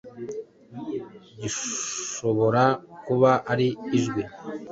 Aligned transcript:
gishobora 1.41 2.63
kuba 3.05 3.31
ari 3.51 3.67
Ijwi 3.97 4.21